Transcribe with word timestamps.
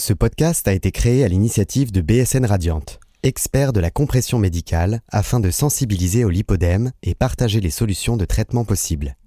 Ce 0.00 0.14
podcast 0.14 0.66
a 0.66 0.72
été 0.72 0.92
créé 0.92 1.24
à 1.24 1.28
l'initiative 1.28 1.92
de 1.92 2.00
BSN 2.00 2.46
Radiante, 2.46 3.00
expert 3.22 3.74
de 3.74 3.80
la 3.80 3.90
compression 3.90 4.38
médicale, 4.38 5.02
afin 5.10 5.40
de 5.40 5.50
sensibiliser 5.50 6.24
au 6.24 6.30
lipodème 6.30 6.92
et 7.02 7.14
partager 7.14 7.60
les 7.60 7.68
solutions 7.68 8.16
de 8.16 8.24
traitement 8.24 8.64
possibles. 8.64 9.18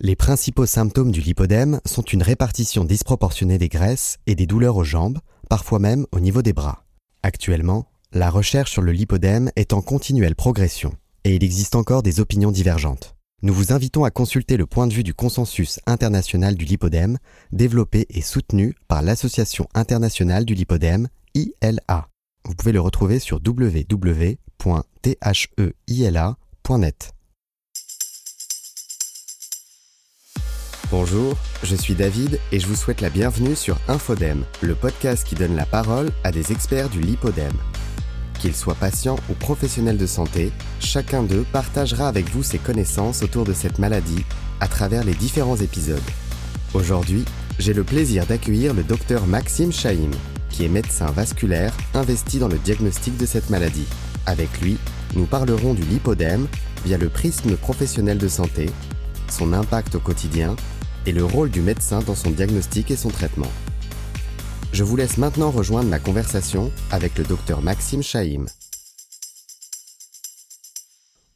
Les 0.00 0.16
principaux 0.16 0.66
symptômes 0.66 1.12
du 1.12 1.22
lipodème 1.22 1.80
sont 1.86 2.02
une 2.02 2.22
répartition 2.22 2.84
disproportionnée 2.84 3.56
des 3.56 3.70
graisses 3.70 4.18
et 4.26 4.34
des 4.34 4.44
douleurs 4.44 4.76
aux 4.76 4.84
jambes, 4.84 5.18
parfois 5.48 5.78
même 5.78 6.04
au 6.12 6.20
niveau 6.20 6.42
des 6.42 6.52
bras. 6.52 6.84
Actuellement, 7.22 7.86
la 8.12 8.28
recherche 8.28 8.72
sur 8.72 8.82
le 8.82 8.92
lipodème 8.92 9.50
est 9.56 9.72
en 9.72 9.80
continuelle 9.80 10.36
progression 10.36 10.92
et 11.24 11.36
il 11.36 11.42
existe 11.42 11.74
encore 11.74 12.02
des 12.02 12.20
opinions 12.20 12.52
divergentes. 12.52 13.16
Nous 13.40 13.54
vous 13.54 13.72
invitons 13.72 14.02
à 14.02 14.10
consulter 14.10 14.56
le 14.56 14.66
point 14.66 14.88
de 14.88 14.94
vue 14.94 15.04
du 15.04 15.14
consensus 15.14 15.78
international 15.86 16.56
du 16.56 16.64
lipodème, 16.64 17.18
développé 17.52 18.04
et 18.10 18.20
soutenu 18.20 18.74
par 18.88 19.00
l'Association 19.00 19.68
internationale 19.74 20.44
du 20.44 20.54
lipodème, 20.54 21.06
ILA. 21.34 22.08
Vous 22.44 22.54
pouvez 22.56 22.72
le 22.72 22.80
retrouver 22.80 23.20
sur 23.20 23.38
www.theila.net. 23.46 24.38
Bonjour, 30.90 31.36
je 31.62 31.76
suis 31.76 31.94
David 31.94 32.40
et 32.50 32.58
je 32.58 32.66
vous 32.66 32.74
souhaite 32.74 33.02
la 33.02 33.10
bienvenue 33.10 33.54
sur 33.54 33.78
Infodème, 33.86 34.42
le 34.62 34.74
podcast 34.74 35.24
qui 35.24 35.36
donne 35.36 35.54
la 35.54 35.66
parole 35.66 36.10
à 36.24 36.32
des 36.32 36.50
experts 36.50 36.88
du 36.88 37.00
lipodème. 37.00 37.52
Qu'ils 38.38 38.54
soient 38.54 38.74
patients 38.74 39.18
ou 39.28 39.34
professionnels 39.34 39.96
de 39.96 40.06
santé, 40.06 40.52
chacun 40.80 41.22
d'eux 41.22 41.44
partagera 41.52 42.08
avec 42.08 42.30
vous 42.30 42.42
ses 42.42 42.58
connaissances 42.58 43.22
autour 43.22 43.44
de 43.44 43.52
cette 43.52 43.78
maladie 43.78 44.24
à 44.60 44.68
travers 44.68 45.04
les 45.04 45.14
différents 45.14 45.56
épisodes. 45.56 46.00
Aujourd'hui, 46.74 47.24
j'ai 47.58 47.72
le 47.72 47.82
plaisir 47.82 48.26
d'accueillir 48.26 48.74
le 48.74 48.84
docteur 48.84 49.26
Maxime 49.26 49.72
Chaim, 49.72 50.10
qui 50.50 50.64
est 50.64 50.68
médecin 50.68 51.06
vasculaire 51.06 51.76
investi 51.94 52.38
dans 52.38 52.48
le 52.48 52.58
diagnostic 52.58 53.16
de 53.16 53.26
cette 53.26 53.50
maladie. 53.50 53.86
Avec 54.26 54.60
lui, 54.60 54.78
nous 55.16 55.26
parlerons 55.26 55.74
du 55.74 55.82
lipodème 55.82 56.46
via 56.84 56.96
le 56.96 57.08
prisme 57.08 57.56
professionnel 57.56 58.18
de 58.18 58.28
santé, 58.28 58.70
son 59.28 59.52
impact 59.52 59.96
au 59.96 60.00
quotidien 60.00 60.54
et 61.06 61.12
le 61.12 61.24
rôle 61.24 61.50
du 61.50 61.60
médecin 61.60 62.00
dans 62.00 62.14
son 62.14 62.30
diagnostic 62.30 62.90
et 62.90 62.96
son 62.96 63.08
traitement. 63.08 63.50
Je 64.72 64.84
vous 64.84 64.96
laisse 64.96 65.16
maintenant 65.16 65.50
rejoindre 65.50 65.88
ma 65.88 65.98
conversation 65.98 66.70
avec 66.90 67.16
le 67.16 67.24
docteur 67.24 67.62
Maxime 67.62 68.02
Chaim. 68.02 68.44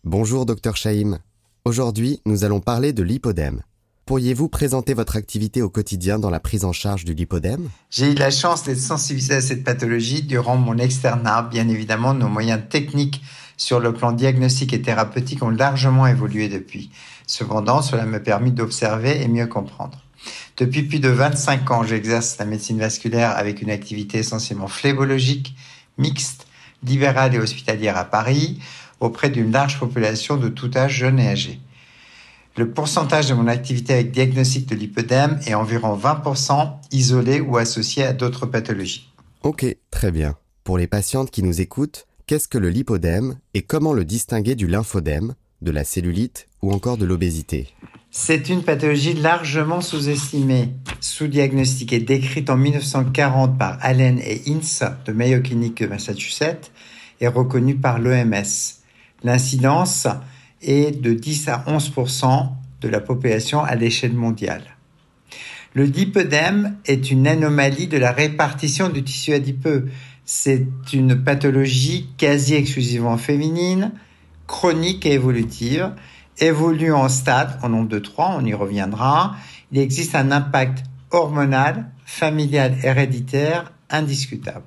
Bonjour 0.04 0.44
docteur 0.44 0.76
Chaim. 0.76 1.18
Aujourd'hui, 1.64 2.20
nous 2.26 2.44
allons 2.44 2.60
parler 2.60 2.92
de 2.92 3.02
l'hypodème. 3.02 3.62
Pourriez-vous 4.04 4.48
présenter 4.48 4.94
votre 4.94 5.16
activité 5.16 5.62
au 5.62 5.70
quotidien 5.70 6.18
dans 6.18 6.28
la 6.28 6.40
prise 6.40 6.64
en 6.64 6.72
charge 6.72 7.04
du 7.04 7.14
lipodème 7.14 7.70
J'ai 7.88 8.12
eu 8.12 8.14
la 8.14 8.30
chance 8.30 8.64
d'être 8.64 8.78
sensibilisé 8.78 9.34
à 9.34 9.40
cette 9.40 9.64
pathologie 9.64 10.22
durant 10.22 10.56
mon 10.56 10.76
externat. 10.76 11.42
Bien 11.42 11.68
évidemment, 11.68 12.12
nos 12.12 12.28
moyens 12.28 12.60
techniques 12.68 13.22
sur 13.56 13.80
le 13.80 13.94
plan 13.94 14.12
diagnostique 14.12 14.72
et 14.72 14.82
thérapeutique 14.82 15.42
ont 15.42 15.50
largement 15.50 16.06
évolué 16.06 16.48
depuis. 16.48 16.90
Cependant, 17.26 17.80
cela 17.80 18.04
m'a 18.04 18.20
permis 18.20 18.52
d'observer 18.52 19.22
et 19.22 19.28
mieux 19.28 19.46
comprendre. 19.46 19.98
Depuis 20.56 20.82
plus 20.82 21.00
de 21.00 21.08
25 21.08 21.70
ans, 21.70 21.82
j'exerce 21.82 22.36
la 22.38 22.44
médecine 22.44 22.78
vasculaire 22.78 23.36
avec 23.36 23.62
une 23.62 23.70
activité 23.70 24.18
essentiellement 24.18 24.68
phlébologique, 24.68 25.54
mixte, 25.98 26.46
libérale 26.84 27.34
et 27.34 27.38
hospitalière 27.38 27.96
à 27.96 28.04
Paris, 28.04 28.58
auprès 29.00 29.30
d'une 29.30 29.50
large 29.50 29.78
population 29.78 30.36
de 30.36 30.48
tout 30.48 30.70
âge, 30.76 30.94
jeune 30.94 31.18
et 31.18 31.28
âgé. 31.28 31.60
Le 32.56 32.70
pourcentage 32.70 33.28
de 33.28 33.34
mon 33.34 33.48
activité 33.48 33.94
avec 33.94 34.10
diagnostic 34.10 34.66
de 34.66 34.74
lipodème 34.74 35.40
est 35.46 35.54
environ 35.54 35.96
20% 35.96 36.70
isolé 36.90 37.40
ou 37.40 37.56
associé 37.56 38.04
à 38.04 38.12
d'autres 38.12 38.44
pathologies. 38.44 39.10
Ok, 39.42 39.64
très 39.90 40.12
bien. 40.12 40.36
Pour 40.62 40.76
les 40.76 40.86
patientes 40.86 41.30
qui 41.30 41.42
nous 41.42 41.62
écoutent, 41.62 42.06
qu'est-ce 42.26 42.48
que 42.48 42.58
le 42.58 42.68
lipodème 42.68 43.38
et 43.54 43.62
comment 43.62 43.94
le 43.94 44.04
distinguer 44.04 44.54
du 44.54 44.66
lymphodème, 44.66 45.34
de 45.62 45.70
la 45.70 45.84
cellulite 45.84 46.46
ou 46.62 46.72
encore 46.72 46.96
de 46.96 47.04
l'obésité 47.04 47.68
c'est 48.14 48.50
une 48.50 48.62
pathologie 48.62 49.14
largement 49.14 49.80
sous-estimée, 49.80 50.68
sous-diagnostiquée, 51.00 51.98
décrite 51.98 52.50
en 52.50 52.58
1940 52.58 53.56
par 53.56 53.78
Allen 53.80 54.18
et 54.18 54.42
Ince 54.48 54.84
de 55.06 55.12
Mayo 55.12 55.40
Clinic 55.40 55.80
Massachusetts 55.80 56.70
et 57.22 57.26
reconnue 57.26 57.76
par 57.76 57.98
l'OMS. 57.98 58.44
L'incidence 59.24 60.06
est 60.60 61.00
de 61.00 61.14
10 61.14 61.48
à 61.48 61.64
11% 61.66 62.50
de 62.82 62.88
la 62.88 63.00
population 63.00 63.64
à 63.64 63.76
l'échelle 63.76 64.12
mondiale. 64.12 64.76
Le 65.72 65.84
lipodème 65.84 66.76
est 66.84 67.10
une 67.10 67.26
anomalie 67.26 67.86
de 67.86 67.96
la 67.96 68.12
répartition 68.12 68.90
du 68.90 69.02
tissu 69.02 69.32
adipeux. 69.32 69.88
C'est 70.26 70.66
une 70.92 71.24
pathologie 71.24 72.08
quasi 72.18 72.56
exclusivement 72.56 73.16
féminine, 73.16 73.92
chronique 74.46 75.06
et 75.06 75.12
évolutive 75.12 75.92
évolue 76.38 76.92
en 76.92 77.08
stade, 77.08 77.58
en 77.62 77.68
nombre 77.68 77.88
de 77.88 77.98
trois, 77.98 78.34
on 78.38 78.44
y 78.44 78.54
reviendra. 78.54 79.36
Il 79.70 79.78
existe 79.78 80.14
un 80.14 80.30
impact 80.30 80.84
hormonal, 81.10 81.90
familial, 82.04 82.76
héréditaire 82.82 83.72
indiscutable. 83.90 84.66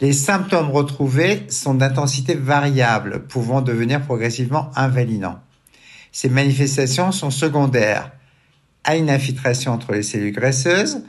Les 0.00 0.12
symptômes 0.12 0.70
retrouvés 0.70 1.46
sont 1.48 1.74
d'intensité 1.74 2.34
variable, 2.34 3.26
pouvant 3.26 3.62
devenir 3.62 4.02
progressivement 4.02 4.70
invalidants. 4.76 5.40
Ces 6.12 6.28
manifestations 6.28 7.12
sont 7.12 7.30
secondaires 7.30 8.12
à 8.84 8.96
une 8.96 9.10
infiltration 9.10 9.72
entre 9.72 9.92
les 9.92 10.02
cellules 10.02 10.34
graisseuses, 10.34 11.02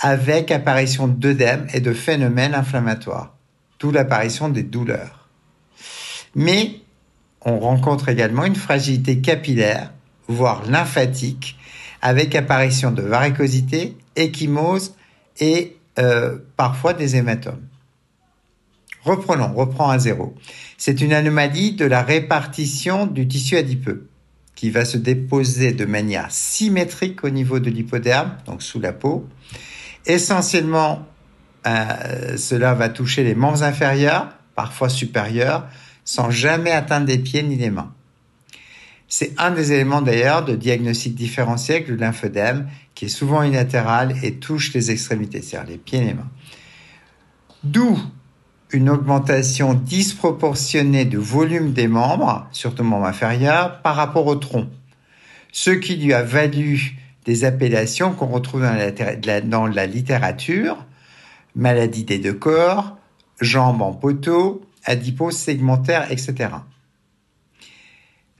avec 0.00 0.50
apparition 0.50 1.08
d'œdèmes 1.08 1.66
et 1.72 1.80
de 1.80 1.92
phénomènes 1.92 2.54
inflammatoires, 2.54 3.34
d'où 3.78 3.90
l'apparition 3.90 4.48
des 4.48 4.62
douleurs. 4.62 5.28
Mais 6.34 6.80
on 7.46 7.60
rencontre 7.60 8.08
également 8.08 8.44
une 8.44 8.56
fragilité 8.56 9.20
capillaire, 9.20 9.92
voire 10.26 10.68
lymphatique, 10.68 11.56
avec 12.02 12.34
apparition 12.34 12.90
de 12.90 13.02
varicosité, 13.02 13.96
échymose 14.16 14.94
et 15.38 15.76
euh, 15.98 16.38
parfois 16.56 16.92
des 16.92 17.16
hématomes. 17.16 17.62
Reprenons, 19.02 19.54
reprends 19.54 19.90
à 19.90 19.98
zéro. 20.00 20.34
C'est 20.76 21.00
une 21.00 21.12
anomalie 21.12 21.72
de 21.72 21.84
la 21.84 22.02
répartition 22.02 23.06
du 23.06 23.28
tissu 23.28 23.56
adipeux 23.56 24.08
qui 24.56 24.70
va 24.70 24.84
se 24.84 24.96
déposer 24.96 25.72
de 25.72 25.84
manière 25.84 26.26
symétrique 26.30 27.22
au 27.22 27.30
niveau 27.30 27.60
de 27.60 27.70
l'hypoderme, 27.70 28.32
donc 28.46 28.62
sous 28.62 28.80
la 28.80 28.92
peau. 28.92 29.28
Essentiellement, 30.06 31.06
euh, 31.68 32.36
cela 32.36 32.74
va 32.74 32.88
toucher 32.88 33.22
les 33.22 33.36
membres 33.36 33.62
inférieurs, 33.62 34.30
parfois 34.56 34.88
supérieurs, 34.88 35.68
sans 36.06 36.30
jamais 36.30 36.70
atteindre 36.70 37.04
des 37.04 37.18
pieds 37.18 37.42
ni 37.42 37.58
des 37.58 37.68
mains. 37.68 37.92
C'est 39.08 39.34
un 39.38 39.50
des 39.50 39.72
éléments 39.72 40.00
d'ailleurs 40.00 40.44
de 40.44 40.56
diagnostic 40.56 41.14
différentiel 41.14 41.76
avec 41.76 41.88
le 41.88 41.96
lymphodème 41.96 42.68
qui 42.94 43.04
est 43.04 43.08
souvent 43.08 43.42
unilatéral 43.42 44.14
et 44.22 44.34
touche 44.34 44.72
les 44.72 44.90
extrémités, 44.90 45.42
c'est-à-dire 45.42 45.70
les 45.70 45.76
pieds 45.76 45.98
et 45.98 46.04
les 46.04 46.14
mains. 46.14 46.30
D'où 47.62 47.98
une 48.72 48.90
augmentation 48.90 49.74
disproportionnée 49.74 51.04
de 51.04 51.18
volume 51.18 51.72
des 51.72 51.88
membres, 51.88 52.48
surtout 52.50 52.82
membres 52.82 53.06
inférieurs, 53.06 53.80
par 53.82 53.94
rapport 53.94 54.26
au 54.26 54.36
tronc. 54.36 54.68
Ce 55.52 55.70
qui 55.70 55.96
lui 55.96 56.12
a 56.12 56.22
valu 56.22 56.96
des 57.24 57.44
appellations 57.44 58.12
qu'on 58.12 58.26
retrouve 58.26 58.62
dans 58.62 58.74
la, 58.74 59.40
dans 59.40 59.66
la 59.66 59.86
littérature, 59.86 60.84
maladie 61.54 62.04
des 62.04 62.18
deux 62.18 62.34
corps, 62.34 62.96
jambes 63.40 63.82
en 63.82 63.92
poteau, 63.92 64.62
adipose 64.86 65.36
segmentaire, 65.36 66.10
etc. 66.10 66.48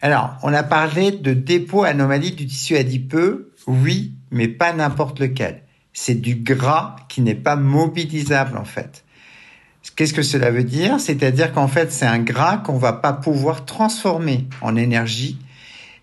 Alors, 0.01 0.37
on 0.43 0.53
a 0.53 0.63
parlé 0.63 1.11
de 1.11 1.33
dépôt 1.33 1.83
anomalie 1.83 2.33
du 2.33 2.47
tissu 2.47 2.77
adipeux, 2.77 3.53
oui, 3.67 4.15
mais 4.31 4.49
pas 4.49 4.73
n'importe 4.73 5.21
lequel. 5.21 5.63
C'est 5.93 6.15
du 6.15 6.37
gras 6.37 6.97
qui 7.09 7.21
n'est 7.23 7.35
pas 7.35 7.57
mobilisable 7.57 8.57
en 8.59 8.65
fait. 8.65 9.05
Qu'est-ce 9.95 10.15
que 10.15 10.23
cela 10.23 10.51
veut 10.51 10.65
dire? 10.65 11.01
C'est-à-dire 11.01 11.53
qu'en 11.53 11.69
fait, 11.69 11.93
c'est 11.93 12.07
un 12.07 12.19
gras 12.19 12.59
qu'on 12.59 12.77
va 12.77 12.93
pas 12.93 13.13
pouvoir 13.13 13.65
transformer 13.65 14.47
en 14.61 14.77
énergie, 14.77 15.39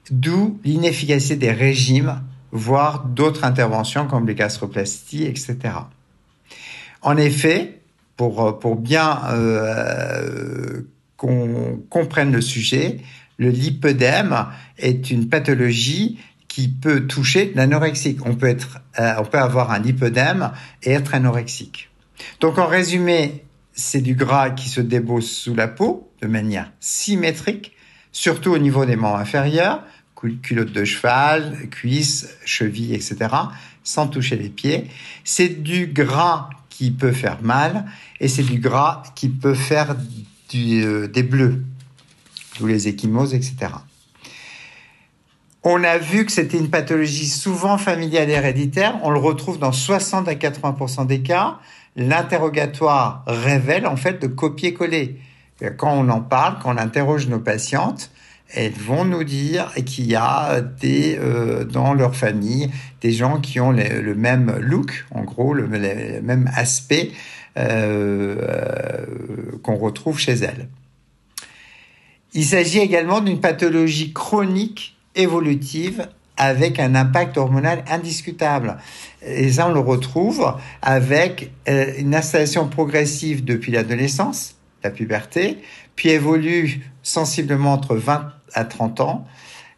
d'où 0.09 0.59
l'inefficacité 0.63 1.35
des 1.35 1.51
régimes, 1.51 2.21
voire 2.51 3.03
d'autres 3.03 3.43
interventions 3.43 4.07
comme 4.07 4.25
les 4.25 4.35
gastroplasties, 4.35 5.25
etc. 5.25 5.57
En 7.01 7.17
effet, 7.17 7.81
pour, 8.17 8.45
euh, 8.45 8.51
pour 8.53 8.75
bien 8.75 9.21
euh, 9.31 10.81
qu'on 11.17 11.81
comprenne 11.89 12.31
le 12.31 12.41
sujet, 12.41 12.99
le 13.37 13.49
lipodème 13.49 14.47
est 14.77 15.11
une 15.11 15.29
pathologie 15.29 16.19
qui 16.47 16.67
peut 16.67 17.07
toucher 17.07 17.51
l'anorexique. 17.55 18.25
On 18.25 18.35
peut 18.35 18.55
euh, 18.99 19.13
on 19.17 19.25
peut 19.25 19.39
avoir 19.39 19.71
un 19.71 19.79
lipodème 19.79 20.51
et 20.83 20.91
être 20.91 21.15
anorexique. 21.15 21.89
Donc 22.39 22.59
en 22.59 22.67
résumé, 22.67 23.45
c'est 23.73 24.01
du 24.01 24.13
gras 24.13 24.51
qui 24.51 24.69
se 24.69 24.81
débose 24.81 25.29
sous 25.29 25.55
la 25.55 25.67
peau 25.67 26.11
de 26.21 26.27
manière 26.27 26.71
symétrique, 26.79 27.73
surtout 28.11 28.51
au 28.51 28.59
niveau 28.59 28.85
des 28.85 28.95
membres 28.95 29.17
inférieurs, 29.17 29.83
culotte 30.41 30.71
de 30.71 30.85
cheval, 30.85 31.69
cuisses, 31.69 32.29
chevilles, 32.45 32.93
etc., 32.93 33.17
sans 33.83 34.07
toucher 34.07 34.37
les 34.37 34.49
pieds. 34.49 34.87
C'est 35.23 35.61
du 35.61 35.87
gras 35.87 36.49
qui 36.73 36.91
peut 36.91 37.11
faire 37.11 37.41
mal 37.41 37.85
et 38.19 38.27
c'est 38.27 38.43
du 38.43 38.59
gras 38.59 39.03
qui 39.15 39.29
peut 39.29 39.53
faire 39.53 39.95
euh, 40.55 41.07
des 41.07 41.23
bleus, 41.23 41.63
d'où 42.57 42.67
les 42.67 42.87
échymoses, 42.87 43.33
etc. 43.33 43.71
On 45.63 45.83
a 45.83 45.97
vu 45.97 46.25
que 46.25 46.31
c'était 46.31 46.57
une 46.57 46.69
pathologie 46.69 47.27
souvent 47.27 47.77
familiale 47.77 48.29
héréditaire. 48.29 48.99
On 49.03 49.11
le 49.11 49.19
retrouve 49.19 49.59
dans 49.59 49.71
60 49.71 50.27
à 50.27 50.33
80% 50.33 51.05
des 51.05 51.21
cas. 51.21 51.59
L'interrogatoire 51.95 53.23
révèle 53.27 53.87
en 53.87 53.95
fait 53.95 54.21
de 54.21 54.27
copier-coller. 54.27 55.19
Quand 55.77 55.93
on 55.93 56.09
en 56.09 56.19
parle, 56.21 56.57
quand 56.61 56.75
on 56.75 56.77
interroge 56.77 57.27
nos 57.27 57.39
patientes, 57.39 58.11
elles 58.53 58.73
vont 58.73 59.05
nous 59.05 59.23
dire 59.23 59.73
qu'il 59.85 60.05
y 60.05 60.15
a 60.15 60.61
des 60.61 61.17
euh, 61.19 61.63
dans 61.63 61.93
leur 61.93 62.15
famille 62.15 62.69
des 63.01 63.11
gens 63.11 63.39
qui 63.39 63.59
ont 63.59 63.71
le 63.71 64.15
même 64.15 64.55
look, 64.59 65.05
en 65.11 65.23
gros 65.23 65.53
le, 65.53 65.67
même 65.67 66.49
aspect 66.55 67.11
euh, 67.57 68.35
euh, 68.41 69.57
qu'on 69.61 69.75
retrouve 69.75 70.19
chez 70.19 70.33
elles. 70.33 70.69
Il 72.33 72.45
s'agit 72.45 72.79
également 72.79 73.21
d'une 73.21 73.41
pathologie 73.41 74.13
chronique 74.13 74.95
évolutive 75.15 76.07
avec 76.37 76.79
un 76.79 76.95
impact 76.95 77.37
hormonal 77.37 77.83
indiscutable. 77.87 78.77
Et 79.23 79.51
ça, 79.51 79.67
on 79.67 79.73
le 79.73 79.79
retrouve 79.79 80.55
avec 80.81 81.51
une 81.67 82.15
installation 82.15 82.67
progressive 82.67 83.43
depuis 83.43 83.71
l'adolescence, 83.71 84.55
la 84.83 84.89
puberté, 84.89 85.59
puis 85.95 86.09
évolue 86.09 86.81
sensiblement 87.03 87.73
entre 87.73 87.95
20 87.95 88.33
à 88.53 88.65
30 88.65 89.01
ans, 89.01 89.25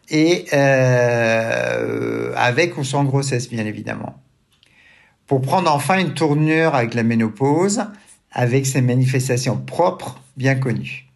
et 0.08 0.46
euh, 0.52 2.32
avec 2.36 2.78
ou 2.78 2.84
sans 2.84 3.04
grossesse, 3.04 3.48
bien 3.48 3.66
évidemment. 3.66 4.14
Pour 5.26 5.40
prendre 5.40 5.72
enfin 5.72 5.98
une 5.98 6.14
tournure 6.14 6.74
avec 6.74 6.94
la 6.94 7.02
ménopause, 7.02 7.84
avec 8.30 8.66
ses 8.66 8.82
manifestations 8.82 9.56
propres 9.56 10.20
bien 10.36 10.54
connues. 10.54 11.06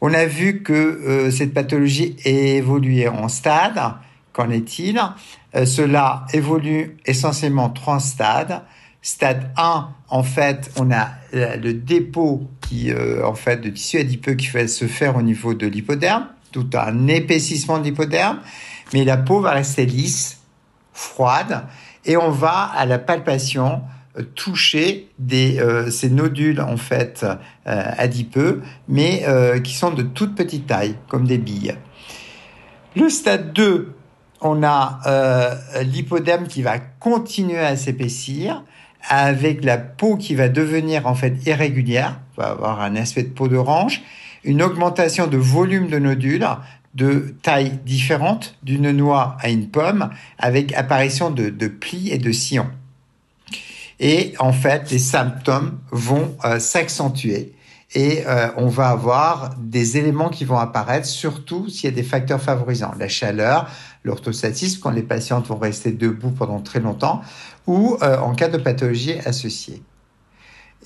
On 0.00 0.12
a 0.12 0.26
vu 0.26 0.62
que 0.62 0.72
euh, 0.72 1.30
cette 1.30 1.54
pathologie 1.54 2.16
évoluait 2.24 3.08
en 3.08 3.28
stades. 3.28 3.80
Qu'en 4.32 4.50
est-il? 4.50 5.00
Euh, 5.54 5.64
Cela 5.64 6.26
évolue 6.32 6.96
essentiellement 7.06 7.64
en 7.64 7.70
trois 7.70 8.00
stades. 8.00 8.62
Stade 9.00 9.50
1, 9.56 9.88
en 10.08 10.22
fait, 10.22 10.72
on 10.76 10.90
a 10.90 11.10
le 11.32 11.72
dépôt 11.72 12.48
qui, 12.62 12.90
en 13.22 13.34
fait, 13.34 13.58
de 13.58 13.68
tissu 13.68 13.98
adipeux 13.98 14.32
qui 14.32 14.46
va 14.46 14.66
se 14.66 14.86
faire 14.86 15.16
au 15.16 15.22
niveau 15.22 15.52
de 15.52 15.66
l'hypoderme 15.66 16.26
tout 16.54 16.70
un 16.74 17.08
épaississement 17.08 17.78
de 17.78 17.84
l'hypoderme, 17.84 18.38
mais 18.92 19.04
la 19.04 19.16
peau 19.16 19.40
va 19.40 19.50
rester 19.50 19.86
lisse, 19.86 20.38
froide, 20.92 21.64
et 22.04 22.16
on 22.16 22.30
va 22.30 22.62
à 22.62 22.86
la 22.86 23.00
palpation 23.00 23.82
euh, 24.16 24.22
toucher 24.36 25.10
des, 25.18 25.58
euh, 25.58 25.90
ces 25.90 26.10
nodules 26.10 26.60
en 26.60 26.76
fait 26.76 27.24
euh, 27.24 27.36
adipeux, 27.66 28.62
mais 28.86 29.24
qui 29.64 29.74
sont 29.74 29.90
de 29.90 30.04
toute 30.04 30.36
petite 30.36 30.68
taille, 30.68 30.94
comme 31.08 31.26
des 31.26 31.38
billes. 31.38 31.74
Le 32.94 33.08
stade 33.10 33.52
2, 33.52 33.92
on 34.40 34.62
a 34.62 35.00
l'hypoderme 35.82 36.46
qui 36.46 36.62
va 36.62 36.78
continuer 36.78 37.58
à 37.58 37.76
s'épaissir, 37.76 38.62
avec 39.08 39.64
la 39.64 39.76
peau 39.76 40.16
qui 40.16 40.36
va 40.36 40.48
devenir 40.48 41.08
en 41.08 41.14
fait 41.16 41.34
irrégulière, 41.46 42.20
va 42.36 42.50
avoir 42.50 42.80
un 42.80 42.94
aspect 42.94 43.24
de 43.24 43.30
peau 43.30 43.48
d'orange, 43.48 44.02
une 44.44 44.62
augmentation 44.62 45.26
de 45.26 45.36
volume 45.36 45.88
de 45.88 45.98
nodules 45.98 46.46
de 46.94 47.34
taille 47.42 47.80
différente 47.84 48.56
d'une 48.62 48.90
noix 48.92 49.36
à 49.40 49.48
une 49.48 49.68
pomme 49.68 50.10
avec 50.38 50.72
apparition 50.74 51.30
de, 51.30 51.68
plis 51.68 52.10
et 52.10 52.18
de 52.18 52.30
sillons. 52.30 52.70
Et 54.00 54.34
en 54.38 54.52
fait, 54.52 54.90
les 54.90 54.98
symptômes 54.98 55.78
vont 55.90 56.36
euh, 56.44 56.58
s'accentuer 56.58 57.54
et 57.94 58.24
euh, 58.26 58.48
on 58.56 58.66
va 58.66 58.88
avoir 58.88 59.54
des 59.56 59.98
éléments 59.98 60.28
qui 60.28 60.44
vont 60.44 60.58
apparaître, 60.58 61.06
surtout 61.06 61.68
s'il 61.68 61.90
y 61.90 61.92
a 61.92 61.94
des 61.94 62.02
facteurs 62.02 62.40
favorisants, 62.42 62.92
la 62.98 63.08
chaleur, 63.08 63.68
l'orthostatisme, 64.02 64.80
quand 64.80 64.90
les 64.90 65.02
patientes 65.02 65.46
vont 65.46 65.58
rester 65.58 65.92
debout 65.92 66.30
pendant 66.30 66.60
très 66.60 66.80
longtemps, 66.80 67.22
ou 67.68 67.96
euh, 68.02 68.18
en 68.18 68.34
cas 68.34 68.48
de 68.48 68.58
pathologie 68.58 69.18
associée. 69.24 69.82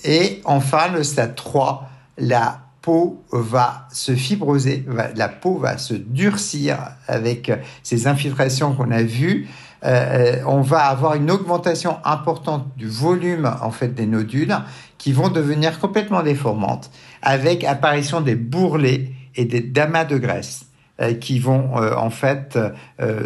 Et 0.03 0.41
enfin, 0.45 0.89
le 0.89 1.03
stade 1.03 1.35
3, 1.35 1.89
la 2.19 2.68
peau 2.89 3.23
va 3.31 3.87
se 3.91 4.15
fibroser, 4.15 4.83
la 5.15 5.29
peau 5.29 5.59
va 5.59 5.77
se 5.77 5.93
durcir 5.93 6.79
avec 7.07 7.51
ces 7.83 8.07
infiltrations 8.07 8.73
qu'on 8.73 8.89
a 8.89 9.03
vues. 9.03 9.47
Euh, 9.85 10.39
euh, 10.39 10.43
on 10.47 10.61
va 10.61 10.85
avoir 10.85 11.13
une 11.13 11.29
augmentation 11.29 11.97
importante 12.03 12.65
du 12.77 12.87
volume 12.87 13.47
en 13.61 13.69
fait 13.69 13.89
des 13.89 14.07
nodules 14.07 14.57
qui 14.97 15.13
vont 15.13 15.29
devenir 15.29 15.77
complètement 15.77 16.23
déformantes 16.23 16.89
avec 17.21 17.63
apparition 17.63 18.21
des 18.21 18.33
bourrelets 18.33 19.11
et 19.35 19.45
des 19.45 19.61
damas 19.61 20.05
de 20.05 20.17
graisse 20.17 20.65
euh, 20.99 21.13
qui 21.13 21.37
vont 21.37 21.75
en 21.75 22.09
fait 22.09 22.57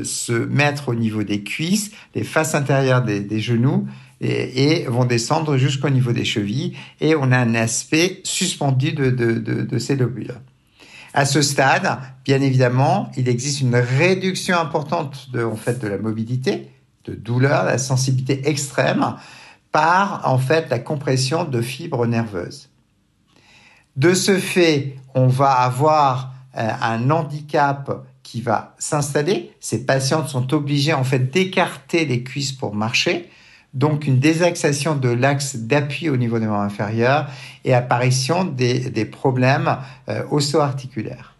se 0.04 0.34
mettre 0.34 0.90
au 0.90 0.96
niveau 0.96 1.24
des 1.24 1.42
cuisses, 1.42 1.92
des 2.14 2.26
faces 2.26 2.54
intérieures 2.54 3.02
des 3.02 3.40
genoux 3.40 3.88
et, 4.24 4.86
vont 4.88 5.06
descendre 5.06 5.58
jusqu'au 5.58 5.90
niveau 5.90 6.12
des 6.12 6.26
chevilles 6.26 6.76
et 7.02 7.16
on 7.16 7.32
a 7.32 7.38
un 7.38 7.56
aspect 7.56 8.22
suspendu 8.24 8.94
de, 8.94 9.10
de, 9.10 9.34
de, 9.40 9.78
ces 9.78 9.96
lobules. 9.96 10.34
À 11.14 11.26
ce 11.26 11.42
stade, 11.42 12.00
bien 12.26 12.42
évidemment, 12.42 13.12
il 13.18 13.30
existe 13.30 13.62
une 13.62 13.76
réduction 13.76 14.58
importante 14.58 15.30
de, 15.32 15.44
en 15.44 15.56
fait, 15.56 15.80
de 15.80 15.88
la 15.88 15.98
mobilité, 15.98 16.70
de 17.06 17.14
douleur, 17.14 17.66
la 17.66 17.78
sensibilité 17.78 18.48
extrême 18.48 19.16
par 19.72 20.22
en 20.28 20.38
fait 20.38 20.70
la 20.70 20.80
compression 20.80 21.44
de 21.44 21.62
fibres 21.62 22.06
nerveuses. 22.06 22.70
De 23.96 24.14
ce 24.14 24.38
fait, 24.38 24.96
on 25.14 25.28
va 25.28 25.52
avoir 25.52 26.34
euh, 26.58 26.70
un 26.82 27.10
handicap 27.10 28.06
qui 28.24 28.42
va 28.42 28.76
s'installer. 28.80 29.52
Ces 29.60 29.86
patientes 29.86 30.30
sont 30.30 30.54
obligées 30.54 30.94
en 30.94 31.04
fait 31.04 31.32
d'écarter 31.32 32.06
les 32.06 32.24
cuisses 32.24 32.54
pour 32.54 32.74
marcher 32.74 33.30
donc 33.74 34.06
une 34.06 34.20
désaxation 34.20 34.96
de 34.96 35.10
l'axe 35.10 35.56
d'appui 35.56 36.10
au 36.10 36.18
niveau 36.18 36.40
des 36.40 36.46
membres 36.46 36.62
inférieurs 36.62 37.28
et 37.66 37.74
apparition 37.74 38.44
des, 38.44 39.06
problèmes 39.06 39.78
euh, 40.10 40.24
osso-articulaires. 40.30 41.36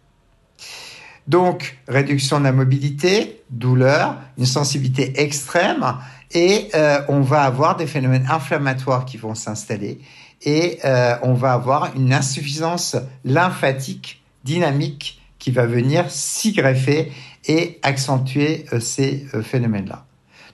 Donc, 1.26 1.78
réduction 1.88 2.38
de 2.38 2.44
la 2.44 2.52
mobilité, 2.52 3.42
douleur, 3.50 4.16
une 4.36 4.44
sensibilité 4.44 5.22
extrême, 5.22 5.96
et 6.32 6.68
euh, 6.74 7.00
on 7.08 7.20
va 7.20 7.44
avoir 7.44 7.76
des 7.76 7.86
phénomènes 7.86 8.26
inflammatoires 8.30 9.06
qui 9.06 9.16
vont 9.16 9.34
s'installer, 9.34 10.00
et 10.42 10.80
euh, 10.84 11.16
on 11.22 11.32
va 11.32 11.54
avoir 11.54 11.96
une 11.96 12.12
insuffisance 12.12 12.96
lymphatique 13.24 14.22
dynamique 14.42 15.22
qui 15.38 15.50
va 15.50 15.64
venir 15.64 16.10
s'y 16.10 16.52
greffer 16.52 17.12
et 17.46 17.78
accentuer 17.82 18.66
ces 18.80 19.26
phénomènes-là. 19.42 20.04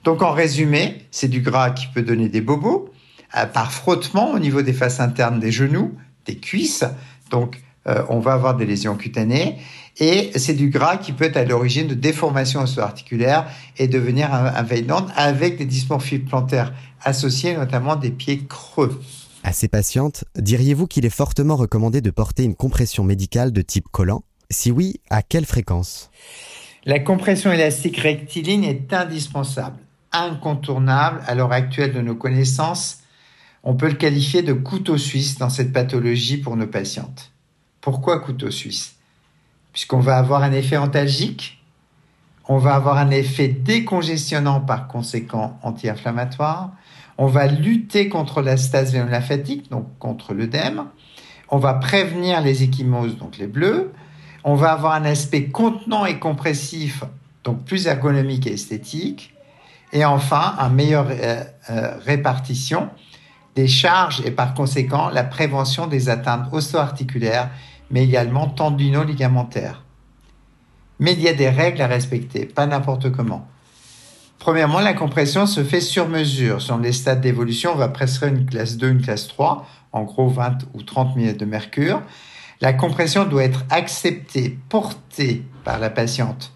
Donc 0.03 0.21
en 0.21 0.31
résumé, 0.31 1.05
c'est 1.11 1.27
du 1.27 1.41
gras 1.41 1.71
qui 1.71 1.87
peut 1.87 2.01
donner 2.01 2.29
des 2.29 2.41
bobos 2.41 2.89
euh, 3.37 3.45
par 3.45 3.71
frottement 3.71 4.31
au 4.31 4.39
niveau 4.39 4.61
des 4.61 4.73
faces 4.73 4.99
internes 4.99 5.39
des 5.39 5.51
genoux, 5.51 5.95
des 6.25 6.37
cuisses. 6.37 6.85
Donc 7.29 7.61
euh, 7.87 8.03
on 8.09 8.19
va 8.19 8.33
avoir 8.33 8.57
des 8.57 8.65
lésions 8.65 8.95
cutanées 8.95 9.57
et 9.97 10.31
c'est 10.35 10.53
du 10.53 10.69
gras 10.69 10.97
qui 10.97 11.11
peut 11.11 11.25
être 11.25 11.37
à 11.37 11.43
l'origine 11.43 11.87
de 11.87 11.93
déformations 11.93 12.61
osso-articulaires 12.61 13.47
et 13.77 13.87
devenir 13.87 14.33
invalidante 14.33 15.09
avec 15.15 15.57
des 15.57 15.65
dysmorphies 15.65 16.19
plantaires 16.19 16.73
associées, 17.03 17.55
notamment 17.55 17.95
des 17.95 18.11
pieds 18.11 18.45
creux. 18.47 19.01
À 19.43 19.53
ces 19.53 19.67
patientes, 19.67 20.23
diriez-vous 20.35 20.87
qu'il 20.87 21.05
est 21.05 21.09
fortement 21.09 21.55
recommandé 21.55 22.01
de 22.01 22.11
porter 22.11 22.43
une 22.43 22.55
compression 22.55 23.03
médicale 23.03 23.51
de 23.51 23.61
type 23.61 23.87
collant? 23.91 24.23
Si 24.49 24.71
oui, 24.71 25.01
à 25.09 25.23
quelle 25.23 25.45
fréquence? 25.45 26.11
La 26.85 26.99
compression 26.99 27.51
élastique 27.51 27.97
rectiligne 27.97 28.63
est 28.63 28.93
indispensable 28.93 29.77
incontournable 30.11 31.21
à 31.27 31.35
l'heure 31.35 31.51
actuelle 31.51 31.93
de 31.93 32.01
nos 32.01 32.15
connaissances. 32.15 32.99
On 33.63 33.75
peut 33.75 33.87
le 33.87 33.95
qualifier 33.95 34.41
de 34.41 34.53
couteau 34.53 34.97
suisse 34.97 35.37
dans 35.37 35.49
cette 35.49 35.73
pathologie 35.73 36.37
pour 36.37 36.57
nos 36.57 36.67
patientes. 36.67 37.31
Pourquoi 37.79 38.19
couteau 38.19 38.51
suisse? 38.51 38.95
Puisqu'on 39.73 39.99
va 39.99 40.17
avoir 40.17 40.43
un 40.43 40.51
effet 40.51 40.77
antalgique, 40.77 41.63
on 42.47 42.57
va 42.57 42.75
avoir 42.75 42.97
un 42.97 43.11
effet 43.11 43.47
décongestionnant 43.47 44.61
par 44.61 44.87
conséquent 44.87 45.59
anti-inflammatoire, 45.63 46.71
on 47.17 47.27
va 47.27 47.47
lutter 47.47 48.09
contre 48.09 48.41
la 48.41 48.57
stase 48.57 48.95
lymphatique, 48.95 49.69
donc 49.69 49.87
contre 49.99 50.33
l'œdème, 50.33 50.85
on 51.49 51.57
va 51.57 51.75
prévenir 51.75 52.41
les 52.41 52.63
échymoses, 52.63 53.17
donc 53.17 53.37
les 53.37 53.47
bleus, 53.47 53.91
on 54.43 54.55
va 54.55 54.71
avoir 54.71 54.93
un 54.93 55.05
aspect 55.05 55.45
contenant 55.45 56.05
et 56.05 56.19
compressif, 56.19 57.03
donc 57.43 57.63
plus 57.63 57.87
ergonomique 57.87 58.47
et 58.47 58.53
esthétique, 58.53 59.30
et 59.93 60.05
enfin, 60.05 60.55
une 60.59 60.73
meilleure 60.73 61.07
euh, 61.09 61.43
euh, 61.69 61.97
répartition 62.05 62.89
des 63.55 63.67
charges 63.67 64.21
et 64.25 64.31
par 64.31 64.53
conséquent 64.53 65.09
la 65.09 65.23
prévention 65.23 65.87
des 65.87 66.09
atteintes 66.09 66.47
osso-articulaires, 66.53 67.49
mais 67.89 68.03
également 68.03 68.47
tendino-ligamentaires. 68.47 69.83
Mais 70.99 71.13
il 71.13 71.21
y 71.21 71.27
a 71.27 71.33
des 71.33 71.49
règles 71.49 71.81
à 71.81 71.87
respecter, 71.87 72.45
pas 72.45 72.65
n'importe 72.65 73.11
comment. 73.11 73.47
Premièrement, 74.39 74.79
la 74.79 74.93
compression 74.93 75.45
se 75.45 75.63
fait 75.63 75.81
sur 75.81 76.07
mesure. 76.07 76.61
Sur 76.61 76.77
les 76.77 76.93
stades 76.93 77.21
d'évolution, 77.21 77.73
on 77.73 77.77
va 77.77 77.89
prescrire 77.89 78.33
une 78.33 78.45
classe 78.45 78.77
2, 78.77 78.89
une 78.89 79.01
classe 79.01 79.27
3, 79.27 79.67
en 79.91 80.03
gros 80.03 80.29
20 80.29 80.59
ou 80.73 80.81
30 80.81 81.15
mm 81.15 81.33
de 81.33 81.45
mercure. 81.45 82.01
La 82.61 82.73
compression 82.73 83.25
doit 83.25 83.43
être 83.43 83.65
acceptée, 83.69 84.57
portée 84.69 85.43
par 85.63 85.79
la 85.79 85.89
patiente. 85.89 86.53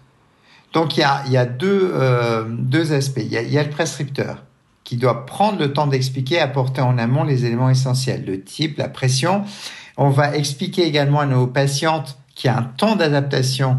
Donc 0.76 0.98
il 0.98 1.00
y 1.00 1.04
a, 1.04 1.24
euh, 1.62 2.44
deux 2.50 2.92
aspects. 2.92 3.22
Il 3.24 3.32
y, 3.32 3.58
a, 3.58 3.62
le 3.62 3.70
prescripteur 3.70 4.44
qui 4.84 4.98
doit 4.98 5.24
prendre 5.24 5.58
le 5.58 5.72
temps 5.72 5.86
d'expliquer, 5.86 6.38
apporter 6.38 6.82
en 6.82 6.98
amont 6.98 7.24
les 7.24 7.46
éléments 7.46 7.70
essentiels, 7.70 8.26
le 8.26 8.42
type, 8.42 8.76
la 8.76 8.90
pression. 8.90 9.46
On 9.96 10.10
va 10.10 10.36
expliquer 10.36 10.82
également 10.82 11.20
à 11.20 11.24
nos 11.24 11.46
patientes 11.46 12.18
qu'il 12.34 12.48
y 12.48 12.52
a 12.52 12.58
un 12.58 12.62
temps 12.62 12.94
d'adaptation 12.94 13.78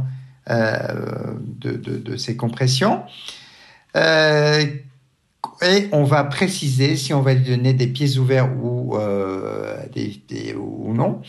euh, 0.50 1.36
de, 1.60 2.18
ces 2.18 2.36
compressions. 2.36 3.04
Euh, 3.96 4.66
et 5.62 5.90
on 5.92 6.04
va 6.04 6.24
préciser 6.24 6.96
si 6.96 7.14
on 7.14 7.22
va 7.22 7.36
lui 7.36 7.48
donner 7.48 7.74
des 7.74 7.86
pieds 7.86 8.18
ouverts 8.18 8.50
ou 8.60 8.98
non. 10.96 11.22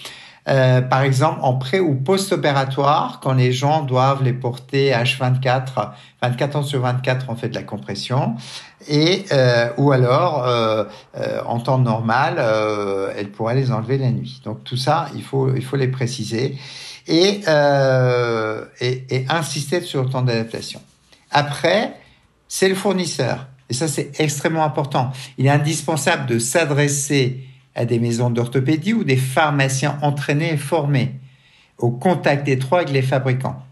Euh, 0.49 0.81
par 0.81 1.02
exemple, 1.02 1.40
en 1.43 1.55
pré 1.55 1.78
ou 1.78 1.95
post-opératoire, 1.95 3.21
quand 3.23 3.35
les 3.35 3.52
gens 3.52 3.83
doivent 3.83 4.23
les 4.23 4.33
porter 4.33 4.93
H24, 4.93 5.90
24 6.23 6.57
ans 6.57 6.62
sur 6.62 6.81
24, 6.81 7.26
on 7.28 7.37
fait 7.37 7.49
de 7.49 7.55
la 7.55 7.62
compression. 7.62 8.37
Et 8.88 9.25
euh, 9.33 9.69
ou 9.76 9.93
alors, 9.93 10.47
euh, 10.47 10.85
euh 11.17 11.40
en 11.45 11.61
temps 11.61 11.78
normal, 11.78 12.37
euh, 12.38 13.12
elle 13.17 13.31
pourrait 13.31 13.57
les 13.57 13.71
enlever 13.73 13.99
la 13.99 14.11
nuit. 14.11 14.40
Donc 14.45 14.64
tout 14.64 14.76
ça, 14.76 15.09
il 15.14 15.23
faut 15.23 15.55
il 15.55 15.64
faut 15.64 15.76
les 15.76 15.88
préciser 15.88 16.57
et, 17.07 17.43
et, 18.81 19.05
et 19.11 19.26
insister 19.28 19.81
sur 19.81 20.05
le 20.05 20.11
temps 20.11 20.23
d'adaptation. 20.23 20.81
Après, 21.31 21.95
c'est 22.49 22.69
le 22.69 22.75
fournisseur. 22.75 23.47
Et 23.71 23.75
ça, 23.75 23.88
c'est 23.88 24.19
extrêmement 24.19 24.64
important. 24.64 25.12
Il 25.37 25.47
est 25.47 25.50
indispensable 25.50 26.26
de 26.26 26.38
s'adresser 26.38 27.48
à 27.78 27.85
des 27.85 28.00
maisons 28.00 28.28
d'orthopédie 28.28 28.92
ou 28.92 29.04
des 29.04 29.16
pharmaciens 29.16 29.99
entraînés 30.02 30.54
et 30.54 30.56
formés 30.56 31.14
au 31.78 31.92
contact 31.92 32.49
étroit 32.49 32.80
avec 32.80 32.90
les 32.90 33.02
fabricants. 33.02 33.62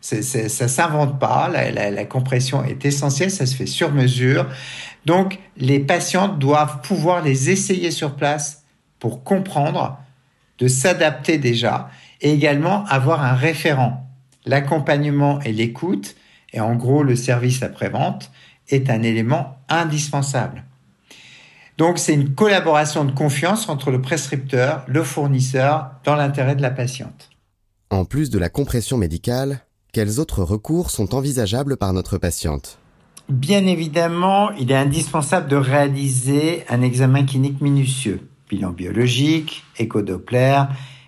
Ça 0.00 0.68
s'invente 0.68 1.18
pas, 1.18 1.48
la, 1.48 1.72
la, 1.72 1.90
la, 1.90 2.04
compression 2.04 2.62
est 2.62 2.84
essentielle, 2.84 3.32
ça 3.32 3.46
se 3.46 3.56
fait 3.56 3.66
sur 3.66 3.92
mesure. 3.92 4.46
Donc, 5.06 5.40
les 5.56 5.80
patients 5.80 6.28
doivent 6.28 6.82
pouvoir 6.82 7.20
les 7.20 7.50
essayer 7.50 7.90
sur 7.90 8.14
place 8.14 8.62
pour 9.00 9.24
comprendre, 9.24 9.98
de 10.58 10.68
s'adapter 10.68 11.38
déjà, 11.38 11.90
et 12.20 12.32
également 12.32 12.84
avoir 12.86 13.24
un 13.24 13.34
référent. 13.34 14.08
L'accompagnement 14.46 15.40
et 15.40 15.52
l'écoute, 15.52 16.14
et 16.52 16.60
en 16.60 16.76
gros 16.76 17.02
le 17.02 17.16
service 17.16 17.64
après-vente, 17.64 18.30
est 18.68 18.88
un 18.88 19.02
élément 19.02 19.58
indispensable. 19.68 20.62
Donc 21.78 21.98
c'est 21.98 22.12
une 22.12 22.34
collaboration 22.34 23.04
de 23.04 23.12
confiance 23.12 23.68
entre 23.68 23.92
le 23.92 24.02
prescripteur, 24.02 24.84
le 24.88 25.04
fournisseur, 25.04 25.92
dans 26.04 26.16
l'intérêt 26.16 26.56
de 26.56 26.62
la 26.62 26.72
patiente. 26.72 27.30
En 27.90 28.04
plus 28.04 28.30
de 28.30 28.38
la 28.38 28.48
compression 28.48 28.98
médicale, 28.98 29.60
quels 29.92 30.18
autres 30.18 30.42
recours 30.42 30.90
sont 30.90 31.14
envisageables 31.14 31.76
par 31.76 31.92
notre 31.92 32.18
patiente? 32.18 32.80
Bien 33.28 33.64
évidemment, 33.64 34.50
il 34.58 34.72
est 34.72 34.76
indispensable 34.76 35.48
de 35.48 35.54
réaliser 35.54 36.64
un 36.68 36.82
examen 36.82 37.24
clinique 37.24 37.60
minutieux, 37.60 38.28
bilan 38.50 38.70
biologique, 38.70 39.62
échodoppler, 39.78 40.62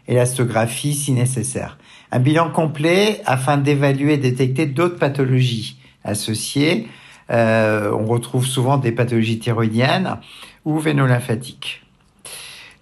élastographie 0.06 0.94
si 0.94 1.10
nécessaire. 1.10 1.78
Un 2.12 2.20
bilan 2.20 2.48
complet 2.48 3.22
afin 3.26 3.58
d'évaluer 3.58 4.14
et 4.14 4.18
détecter 4.18 4.66
d'autres 4.66 4.98
pathologies 4.98 5.78
associées. 6.04 6.86
Euh, 7.30 7.92
on 7.92 8.06
retrouve 8.06 8.46
souvent 8.46 8.78
des 8.78 8.92
pathologies 8.92 9.38
thyroïdiennes 9.38 10.18
ou 10.64 10.78
vénolymphatiques. 10.78 11.82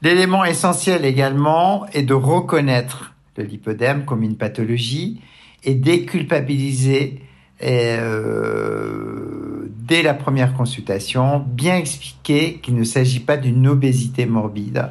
L'élément 0.02 0.44
essentiel 0.44 1.04
également 1.04 1.86
est 1.92 2.02
de 2.02 2.14
reconnaître 2.14 3.14
le 3.36 3.44
lipodème 3.44 4.04
comme 4.04 4.22
une 4.22 4.36
pathologie 4.36 5.20
et 5.64 5.74
déculpabiliser 5.74 7.22
euh, 7.62 9.66
dès 9.68 10.02
la 10.02 10.14
première 10.14 10.54
consultation, 10.54 11.40
bien 11.40 11.76
expliquer 11.76 12.58
qu'il 12.58 12.76
ne 12.76 12.84
s'agit 12.84 13.20
pas 13.20 13.36
d'une 13.36 13.66
obésité 13.66 14.26
morbide 14.26 14.90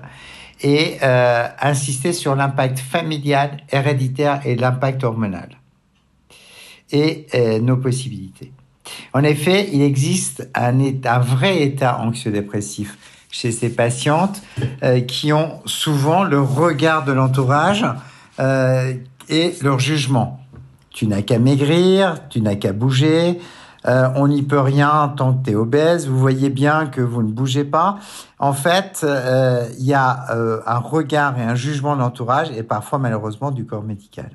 et 0.62 0.98
euh, 1.04 1.48
insister 1.62 2.14
sur 2.14 2.36
l'impact 2.36 2.80
familial, 2.80 3.64
héréditaire 3.72 4.42
et 4.46 4.56
l'impact 4.56 5.04
hormonal 5.04 5.50
et 6.92 7.28
euh, 7.36 7.60
nos 7.60 7.78
possibilités. 7.78 8.52
En 9.14 9.24
effet, 9.24 9.70
il 9.72 9.82
existe 9.82 10.50
un, 10.54 10.80
état, 10.80 11.20
vrai 11.20 11.62
état 11.62 12.00
anxio-dépressif 12.00 12.98
chez 13.30 13.52
ces 13.52 13.70
patientes 13.70 14.42
euh, 14.84 15.02
qui 15.02 15.34
ont 15.34 15.60
souvent 15.66 16.24
le 16.24 16.42
regard 16.42 17.06
de 17.06 17.12
l'entourage 17.12 17.86
euh, 18.40 18.94
et 19.30 19.56
leur 19.62 19.80
jugement. 19.80 20.40
Tu 20.90 21.08
n'as 21.08 21.22
qu'à 21.22 21.38
maigrir, 21.38 22.28
tu 22.30 22.42
n'as 22.42 22.56
qu'à 22.56 22.74
bouger, 22.74 23.40
euh, 23.86 24.10
on 24.16 24.28
n'y 24.28 24.42
peut 24.42 24.60
rien 24.60 25.14
tant 25.16 25.34
que 25.34 25.46
tu 25.46 25.52
es 25.52 25.56
obèse, 25.56 26.08
vous 26.08 26.18
voyez 26.18 26.50
bien 26.50 26.88
que 26.88 27.02
vous 27.02 27.22
ne 27.22 27.32
bougez 27.32 27.64
pas. 27.64 28.00
En 28.40 28.54
fait, 28.54 29.06
il 29.78 29.86
y 29.86 29.94
a 29.94 30.26
un 30.66 30.80
regard 30.80 31.38
et 31.38 31.44
un 31.44 31.56
jugement 31.56 31.96
de 31.96 32.02
l'entourage 32.02 32.50
et 32.52 32.64
parfois 32.64 33.00
malheureusement 33.00 33.52
du 33.52 33.66
corps 33.66 33.84
médical. 33.84 34.32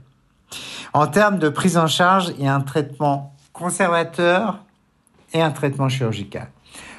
En 0.92 1.06
termes 1.06 1.38
de 1.38 1.48
prise 1.48 1.78
en 1.78 1.86
charge, 1.86 2.32
a 2.40 2.54
un 2.54 2.60
traitement 2.60 3.31
conservateur 3.52 4.64
et 5.32 5.40
un 5.40 5.50
traitement 5.50 5.88
chirurgical. 5.88 6.48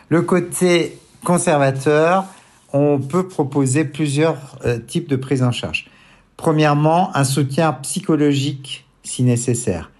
Le 0.09 0.21
côté 0.21 0.97
conservateur, 1.23 2.25
on 2.71 2.99
peut 2.99 3.27
proposer 3.27 3.85
plusieurs 3.85 4.57
euh, 4.65 4.79
types 4.79 5.07
de 5.07 5.15
prise 5.15 5.43
en 5.43 5.51
charge. 5.51 5.89
Premièrement, 6.37 7.15
un 7.15 7.23
soutien 7.23 7.73
psychologique 7.73 8.85
si 9.03 9.23
nécessaire. 9.23 9.91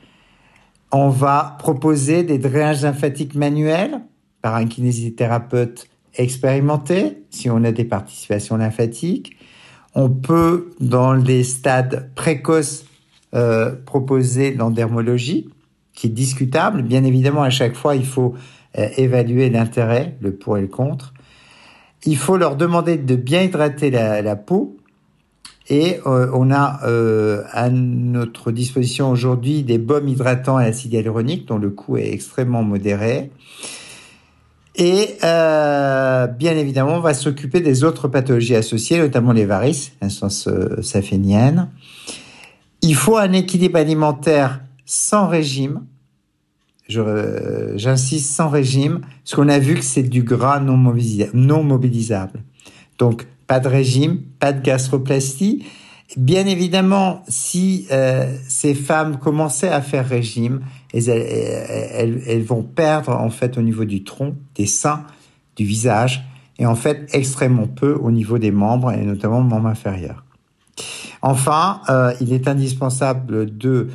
On 0.91 1.10
va 1.10 1.55
proposer 1.60 2.24
des 2.24 2.38
drainages 2.38 2.83
lymphatiques 2.83 3.36
manuels 3.36 4.01
par 4.41 4.55
un 4.55 4.65
kinésithérapeute 4.65 5.88
expérimenté 6.15 7.24
si 7.29 7.50
on 7.50 7.63
a 7.63 7.72
des 7.72 7.86
participations 7.86 8.57
lymphatiques. 8.57 9.38
On 9.95 10.10
peut, 10.10 10.72
dans 10.79 11.13
les 11.13 11.43
stades 11.43 12.12
précoces, 12.15 12.86
euh, 13.33 13.75
proposer 13.86 14.53
l'endermologie, 14.53 15.50
qui 15.93 16.07
est 16.07 16.12
discutable. 16.12 16.81
Bien 16.81 17.03
évidemment, 17.03 17.43
à 17.43 17.50
chaque 17.50 17.75
fois, 17.75 17.95
il 17.95 18.05
faut 18.05 18.35
euh, 18.77 18.88
évaluer 18.97 19.50
l'intérêt, 19.50 20.17
le 20.21 20.33
pour 20.33 20.57
et 20.57 20.62
le 20.62 20.67
contre. 20.67 21.13
Il 22.05 22.17
faut 22.17 22.38
leur 22.38 22.55
demander 22.55 22.97
de 22.97 23.15
bien 23.15 23.43
hydrater 23.43 23.91
la, 23.91 24.35
peau 24.35 24.77
et 25.69 26.00
euh, 26.05 26.29
on 26.33 26.51
a 26.51 26.81
euh, 26.85 27.43
à 27.51 27.69
notre 27.69 28.51
disposition 28.51 29.09
aujourd'hui 29.09 29.63
des 29.63 29.77
baumes 29.77 30.09
hydratants 30.09 30.57
à 30.57 30.63
l'acide 30.63 30.93
hyaluronique 30.93 31.47
dont 31.47 31.57
le 31.57 31.69
coût 31.69 31.97
est 31.97 32.12
extrêmement 32.12 32.63
modéré. 32.63 33.31
Et 34.75 35.17
bien 35.21 36.57
évidemment, 36.57 36.95
on 36.95 37.00
va 37.00 37.13
s'occuper 37.13 37.62
des 37.62 37.83
autres 37.83 38.07
pathologies 38.07 38.55
associées, 38.55 38.97
notamment 38.97 39.31
les 39.31 39.45
varices, 39.45 39.91
l'instance 40.01 40.50
saphénienne. 40.81 41.69
Il 42.81 42.95
faut 42.95 43.17
un 43.17 43.33
équilibre 43.33 43.77
alimentaire 43.77 44.62
sans 44.85 45.27
régime. 45.27 45.85
J'insiste 46.89 48.29
sans 48.31 48.49
régime, 48.49 49.01
parce 49.23 49.35
qu'on 49.35 49.49
a 49.49 49.59
vu 49.59 49.75
que 49.75 49.83
c'est 49.83 50.03
du 50.03 50.23
gras 50.23 50.59
non, 50.59 50.77
mobilisable. 51.63 52.43
Donc, 52.99 53.25
pas 53.47 53.59
de 53.59 53.67
régime, 53.67 54.21
pas 54.39 54.53
de 54.53 54.61
gastroplastie. 54.61 55.65
Bien 56.17 56.45
évidemment, 56.45 57.23
si 57.27 57.87
euh, 57.91 58.35
ces 58.47 58.75
femmes 58.75 59.17
commençaient 59.17 59.69
à 59.69 59.81
faire 59.81 60.07
régime, 60.07 60.61
elles, 60.93 62.43
vont 62.43 62.63
perdre 62.63 63.11
en 63.11 63.29
fait 63.29 63.57
au 63.57 63.61
niveau 63.61 63.85
du 63.85 64.03
tronc, 64.03 64.35
des 64.55 64.67
seins, 64.67 65.05
du 65.55 65.65
visage, 65.65 66.23
et 66.59 66.65
en 66.65 66.75
fait 66.75 67.09
extrêmement 67.13 67.67
peu 67.67 67.93
au 67.93 68.11
niveau 68.11 68.37
des 68.37 68.51
membres 68.51 68.91
et 68.91 69.03
notamment 69.03 69.39
le 69.39 69.47
membre 69.47 69.67
inférieur. 69.67 70.23
Enfin, 71.21 71.81
euh, 71.89 72.13
il 72.21 72.33
est 72.33 72.47
indispensable 72.47 73.57
de 73.57 73.69
euh, 73.69 73.87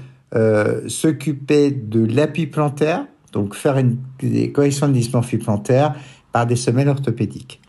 s'occuper 0.88 1.70
de 1.70 2.04
l'appui 2.04 2.46
plantaire, 2.46 3.06
donc 3.32 3.54
faire 3.54 3.82
des 4.20 4.52
corrections 4.52 4.88
de 4.88 4.92
dysmorphie 4.92 5.38
plantaire 5.38 5.94
par 6.32 6.46
des 6.46 6.56
semelles 6.56 6.88
orthopédiques. 6.88 7.60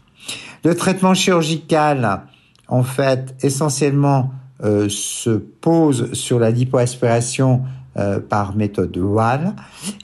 Le 0.64 0.76
traitement 0.76 1.14
chirurgical, 1.14 2.24
en 2.68 2.84
fait, 2.84 3.36
essentiellement 3.42 4.32
euh, 4.64 4.88
se 4.90 5.30
pose 5.30 6.12
sur 6.14 6.38
la 6.38 6.52
lipoaspiration 6.52 7.64
euh, 7.98 8.20
par 8.20 8.58
méthode 8.58 8.96
WAL 8.98 9.56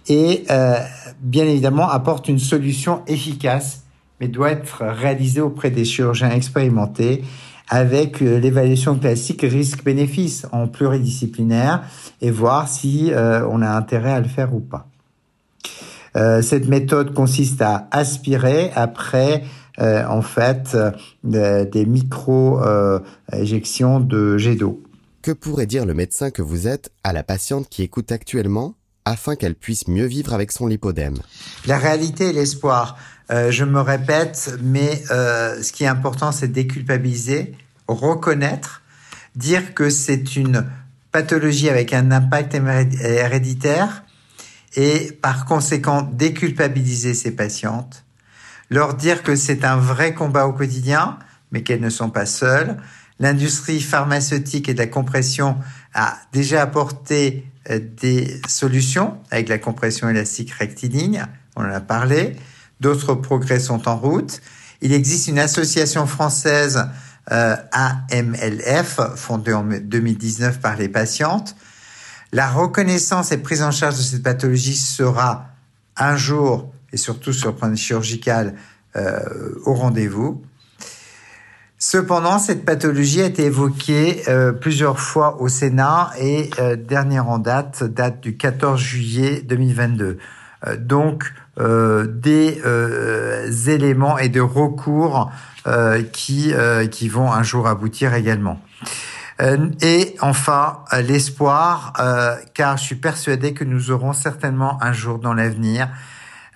et 0.07 0.45
euh, 0.49 0.77
bien 1.19 1.43
évidemment 1.45 1.89
apporte 1.89 2.29
une 2.29 2.39
solution 2.39 3.01
efficace, 3.05 3.83
mais 4.19 4.29
doit 4.29 4.51
être 4.51 4.83
réalisée 4.85 5.41
auprès 5.41 5.71
des 5.71 5.83
chirurgiens 5.83 6.31
expérimentés 6.31 7.23
avec 7.69 8.21
euh, 8.21 8.39
l'évaluation 8.39 8.97
classique 8.97 9.41
risque-bénéfice 9.41 10.45
en 10.51 10.67
pluridisciplinaire 10.67 11.83
et 12.21 12.31
voir 12.31 12.67
si 12.67 13.11
euh, 13.11 13.47
on 13.49 13.61
a 13.61 13.69
intérêt 13.69 14.11
à 14.11 14.19
le 14.19 14.27
faire 14.27 14.53
ou 14.53 14.59
pas. 14.59 14.89
cette 16.41 16.67
méthode 16.69 17.13
consiste 17.13 17.61
à 17.61 17.87
aspirer 17.91 18.71
après 18.75 19.43
en 19.77 20.21
fait 20.21 20.77
des 21.23 21.85
micro-éjections 21.85 23.99
de 23.99 24.37
jet 24.37 24.55
d'eau. 24.55 24.81
Que 25.21 25.33
pourrait 25.33 25.65
dire 25.65 25.85
le 25.85 25.93
médecin 25.93 26.31
que 26.31 26.41
vous 26.41 26.69
êtes 26.69 26.89
à 27.03 27.11
la 27.11 27.23
patiente 27.23 27.67
qui 27.67 27.83
écoute 27.83 28.13
actuellement 28.13 28.75
afin 29.05 29.35
qu'elle 29.35 29.55
puisse 29.55 29.87
mieux 29.87 30.05
vivre 30.05 30.33
avec 30.33 30.51
son 30.51 30.67
lipodème 30.67 31.17
La 31.67 31.77
réalité 31.77 32.29
et 32.29 32.33
l'espoir. 32.33 32.97
Euh, 33.31 33.51
je 33.51 33.65
me 33.65 33.81
répète, 33.81 34.55
mais 34.61 35.03
euh, 35.09 35.61
ce 35.61 35.71
qui 35.71 35.83
est 35.83 35.87
important, 35.87 36.31
c'est 36.31 36.47
déculpabiliser, 36.47 37.55
reconnaître, 37.87 38.83
dire 39.35 39.73
que 39.73 39.89
c'est 39.89 40.35
une 40.35 40.65
pathologie 41.11 41.69
avec 41.69 41.93
un 41.93 42.11
impact 42.11 42.55
héréditaire 42.55 44.03
et 44.75 45.11
par 45.21 45.45
conséquent 45.45 46.01
déculpabiliser 46.01 47.13
ces 47.13 47.31
patientes, 47.31 48.03
leur 48.69 48.93
dire 48.93 49.23
que 49.23 49.35
c'est 49.35 49.63
un 49.63 49.77
vrai 49.77 50.13
combat 50.13 50.45
au 50.45 50.53
quotidien, 50.53 51.17
mais 51.51 51.63
qu'elles 51.63 51.81
ne 51.81 51.89
sont 51.89 52.09
pas 52.09 52.25
seules. 52.25 52.77
L'industrie 53.19 53.79
pharmaceutique 53.79 54.67
et 54.67 54.73
de 54.73 54.79
la 54.79 54.87
compression 54.87 55.57
a 55.93 56.17
déjà 56.33 56.61
apporté 56.61 57.45
euh, 57.69 57.79
des 57.79 58.39
solutions 58.47 59.17
avec 59.31 59.47
la 59.47 59.57
compression 59.57 60.09
élastique 60.09 60.51
rectiligne, 60.51 61.25
on 61.55 61.63
en 61.63 61.71
a 61.71 61.79
parlé. 61.79 62.35
D'autres 62.79 63.15
progrès 63.15 63.59
sont 63.59 63.87
en 63.87 63.97
route. 63.97 64.41
Il 64.81 64.93
existe 64.93 65.27
une 65.27 65.39
association 65.39 66.05
française 66.07 66.87
euh, 67.31 67.55
AMLF, 67.71 68.99
fondée 69.15 69.53
en 69.53 69.63
2019 69.63 70.59
par 70.59 70.75
les 70.75 70.89
patientes. 70.89 71.55
La 72.31 72.49
reconnaissance 72.49 73.31
et 73.31 73.37
prise 73.37 73.61
en 73.61 73.71
charge 73.71 73.97
de 73.97 74.01
cette 74.01 74.23
pathologie 74.23 74.75
sera 74.75 75.47
un 75.95 76.17
jour, 76.17 76.73
et 76.91 76.97
surtout 76.97 77.31
sur 77.31 77.51
le 77.51 77.55
plan 77.55 77.73
chirurgical, 77.75 78.55
euh, 78.95 79.21
au 79.65 79.73
rendez-vous. 79.73 80.43
Cependant, 81.77 82.39
cette 82.39 82.65
pathologie 82.65 83.21
a 83.21 83.25
été 83.25 83.45
évoquée 83.45 84.23
euh, 84.27 84.51
plusieurs 84.51 84.99
fois 84.99 85.41
au 85.41 85.47
Sénat 85.47 86.11
et 86.19 86.49
dernière 86.77 87.29
en 87.29 87.37
date 87.37 87.83
date 87.83 88.21
du 88.21 88.37
14 88.37 88.79
juillet 88.79 89.41
2022. 89.41 90.17
Euh, 90.67 90.77
donc, 90.77 91.33
des 91.57 92.61
éléments 93.67 94.17
et 94.17 94.29
de 94.29 94.41
recours 94.41 95.31
qui, 96.11 96.53
qui 96.91 97.09
vont 97.09 97.31
un 97.31 97.43
jour 97.43 97.67
aboutir 97.67 98.13
également. 98.13 98.59
et 99.81 100.15
enfin, 100.21 100.79
l'espoir, 101.01 101.93
car 102.53 102.77
je 102.77 102.83
suis 102.83 102.95
persuadé 102.95 103.53
que 103.53 103.63
nous 103.63 103.91
aurons 103.91 104.13
certainement 104.13 104.77
un 104.81 104.93
jour 104.93 105.19
dans 105.19 105.33
l'avenir 105.33 105.87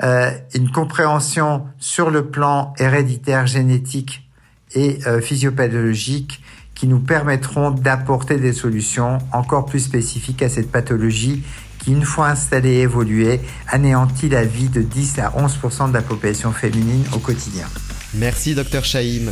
une 0.01 0.71
compréhension 0.73 1.65
sur 1.77 2.09
le 2.09 2.25
plan 2.25 2.73
héréditaire 2.77 3.47
génétique 3.47 4.29
et 4.75 4.99
euh, 5.07 5.21
physiopathologiques 5.21 6.41
qui 6.75 6.87
nous 6.87 6.99
permettront 6.99 7.71
d'apporter 7.71 8.37
des 8.37 8.53
solutions 8.53 9.17
encore 9.33 9.65
plus 9.65 9.79
spécifiques 9.79 10.41
à 10.41 10.49
cette 10.49 10.71
pathologie 10.71 11.43
une 11.91 12.03
fois 12.03 12.29
installée 12.29 12.69
et 12.69 12.81
évoluée, 12.81 13.41
anéantit 13.67 14.29
la 14.29 14.43
vie 14.43 14.69
de 14.69 14.81
10 14.81 15.19
à 15.19 15.29
11% 15.37 15.89
de 15.89 15.93
la 15.93 16.01
population 16.01 16.51
féminine 16.51 17.03
au 17.13 17.19
quotidien. 17.19 17.67
Merci, 18.13 18.55
docteur 18.55 18.85
Chaïm. 18.85 19.31